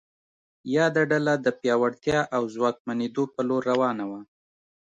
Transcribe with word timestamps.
یاده 0.75 1.03
ډله 1.11 1.33
د 1.39 1.47
پیاوړتیا 1.59 2.19
او 2.35 2.43
ځواکمنېدو 2.55 3.23
په 3.33 3.41
لور 3.47 3.61
روانه 3.71 4.05
وه. 4.09 4.21